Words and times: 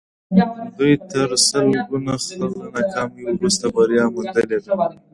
دوی 0.77 0.93
تر 1.11 1.29
سلګونه 1.47 2.13
ځله 2.25 2.47
ناکامیو 2.75 3.31
وروسته 3.35 3.65
بریا 3.75 4.05
موندلې 4.13 4.57
ده 4.63 4.73